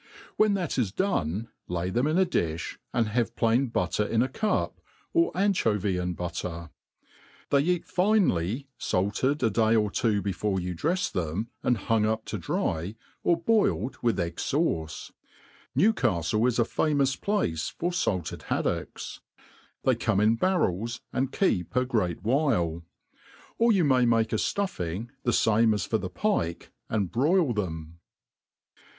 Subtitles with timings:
[0.35, 4.27] When that is done, lay them in a dilli, and have plain butter in a
[4.27, 4.81] cup,
[5.13, 6.49] or anchovy and butter.
[6.49, 6.69] "^
[7.51, 12.25] They eat finely faked a day or two before you drefs them, and bung up
[12.25, 15.11] to dry, or boiled with egg fauce.
[15.77, 19.19] Newcafile is a famous place for faked haddocks.
[19.83, 22.81] They come in barrels, and keep a great while.
[23.59, 27.99] Or you may make a fluffing the fame 9S for the pike, and broil them.